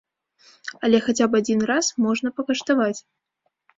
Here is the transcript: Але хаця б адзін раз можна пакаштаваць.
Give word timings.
Але 0.87 1.01
хаця 1.07 1.27
б 1.33 1.41
адзін 1.41 1.59
раз 1.73 1.93
можна 2.07 2.33
пакаштаваць. 2.41 2.99